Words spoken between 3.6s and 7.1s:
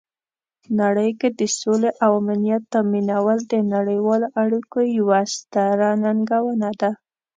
نړیوالو اړیکو یوه ستره ننګونه ده.